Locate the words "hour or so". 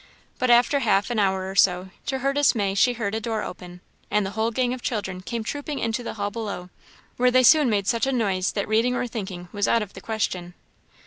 1.19-1.91